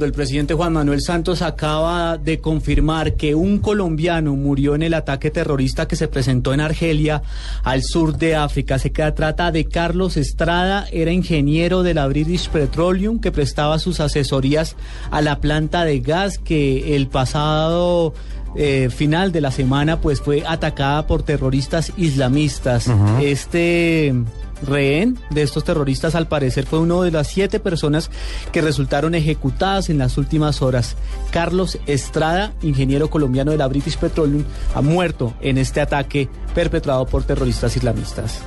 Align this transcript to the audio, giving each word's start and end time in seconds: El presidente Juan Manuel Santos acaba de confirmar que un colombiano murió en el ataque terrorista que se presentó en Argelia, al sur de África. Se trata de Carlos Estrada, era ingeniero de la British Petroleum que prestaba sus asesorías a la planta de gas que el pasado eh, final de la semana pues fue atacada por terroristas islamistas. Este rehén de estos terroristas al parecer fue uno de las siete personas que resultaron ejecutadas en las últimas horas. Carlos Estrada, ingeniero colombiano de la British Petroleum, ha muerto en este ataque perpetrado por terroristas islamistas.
El 0.00 0.12
presidente 0.12 0.54
Juan 0.54 0.74
Manuel 0.74 1.00
Santos 1.00 1.42
acaba 1.42 2.18
de 2.18 2.40
confirmar 2.40 3.16
que 3.16 3.34
un 3.34 3.58
colombiano 3.58 4.36
murió 4.36 4.76
en 4.76 4.82
el 4.84 4.94
ataque 4.94 5.32
terrorista 5.32 5.88
que 5.88 5.96
se 5.96 6.06
presentó 6.06 6.54
en 6.54 6.60
Argelia, 6.60 7.24
al 7.64 7.82
sur 7.82 8.16
de 8.16 8.36
África. 8.36 8.78
Se 8.78 8.90
trata 8.90 9.50
de 9.50 9.64
Carlos 9.64 10.16
Estrada, 10.16 10.86
era 10.92 11.10
ingeniero 11.10 11.82
de 11.82 11.94
la 11.94 12.06
British 12.06 12.48
Petroleum 12.48 13.18
que 13.18 13.32
prestaba 13.32 13.80
sus 13.80 13.98
asesorías 13.98 14.76
a 15.10 15.20
la 15.20 15.40
planta 15.40 15.84
de 15.84 15.98
gas 15.98 16.38
que 16.38 16.94
el 16.94 17.08
pasado 17.08 18.14
eh, 18.56 18.90
final 18.90 19.32
de 19.32 19.40
la 19.40 19.50
semana 19.50 20.00
pues 20.00 20.20
fue 20.20 20.44
atacada 20.46 21.06
por 21.06 21.22
terroristas 21.22 21.92
islamistas. 21.96 22.90
Este 23.20 24.14
rehén 24.62 25.18
de 25.30 25.42
estos 25.42 25.64
terroristas 25.64 26.14
al 26.14 26.26
parecer 26.26 26.66
fue 26.66 26.80
uno 26.80 27.02
de 27.02 27.10
las 27.10 27.28
siete 27.28 27.60
personas 27.60 28.10
que 28.52 28.60
resultaron 28.60 29.14
ejecutadas 29.14 29.90
en 29.90 29.98
las 29.98 30.18
últimas 30.18 30.62
horas. 30.62 30.96
Carlos 31.30 31.78
Estrada, 31.86 32.52
ingeniero 32.62 33.10
colombiano 33.10 33.52
de 33.52 33.58
la 33.58 33.68
British 33.68 33.96
Petroleum, 33.98 34.44
ha 34.74 34.82
muerto 34.82 35.34
en 35.40 35.58
este 35.58 35.80
ataque 35.80 36.28
perpetrado 36.54 37.06
por 37.06 37.24
terroristas 37.24 37.76
islamistas. 37.76 38.42